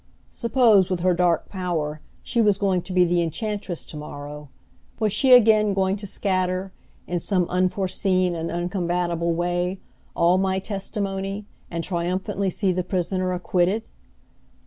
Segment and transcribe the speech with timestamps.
[0.31, 4.49] Suppose, with her dark power, she was going to be the enchantress to morrow.
[4.99, 6.71] Was she again going to scatter,
[7.05, 9.79] in some unforeseen and uncombatible way,
[10.15, 13.83] all my testimony, and triumphantly see the prisoner acquitted?